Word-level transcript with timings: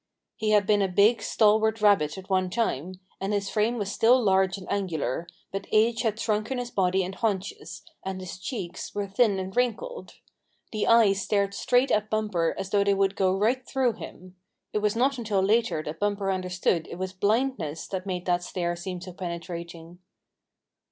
He 0.35 0.49
had 0.49 0.65
been 0.65 0.81
a 0.81 0.87
big, 0.87 1.21
stalwart 1.21 1.79
rabbit 1.79 2.17
at 2.17 2.27
one 2.27 2.49
time, 2.49 2.95
and 3.19 3.31
his 3.33 3.51
frame 3.51 3.77
was 3.77 3.91
still 3.91 4.19
large 4.19 4.57
and 4.57 4.65
angular, 4.67 5.27
but 5.51 5.67
age 5.71 6.01
had 6.01 6.19
shrunken 6.19 6.57
his 6.57 6.71
body 6.71 7.03
and 7.03 7.13
haunches, 7.13 7.83
and 8.03 8.19
his 8.19 8.39
cheeks 8.39 8.95
were 8.95 9.05
thin 9.07 9.37
and 9.37 9.55
wrinkled. 9.55 10.15
The 10.71 10.87
eyes 10.87 11.21
stared 11.21 11.53
straight 11.53 11.91
at 11.91 12.09
Bumper 12.09 12.55
as 12.57 12.71
though 12.71 12.83
they 12.83 12.95
would 12.95 13.15
go 13.15 13.37
right 13.37 13.63
through 13.63 13.93
him. 13.93 14.37
It 14.73 14.79
was 14.79 14.95
not 14.95 15.19
until 15.19 15.39
later 15.39 15.83
that 15.83 15.99
Bumper 15.99 16.31
understood 16.31 16.87
it 16.87 16.97
was 16.97 17.13
blindness 17.13 17.87
that 17.89 18.07
made 18.07 18.25
that 18.25 18.41
stare 18.41 18.75
seem 18.75 18.99
so 19.01 19.13
penetrating. 19.13 19.99